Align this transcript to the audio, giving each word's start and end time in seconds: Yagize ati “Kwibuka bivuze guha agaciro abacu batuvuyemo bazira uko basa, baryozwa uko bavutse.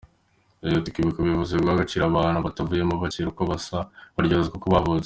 Yagize 0.61 0.77
ati 0.79 0.93
“Kwibuka 0.93 1.19
bivuze 1.27 1.53
guha 1.61 1.73
agaciro 1.77 2.03
abacu 2.05 2.43
batuvuyemo 2.45 2.95
bazira 3.01 3.27
uko 3.31 3.43
basa, 3.51 3.77
baryozwa 4.15 4.55
uko 4.59 4.67
bavutse. 4.73 4.99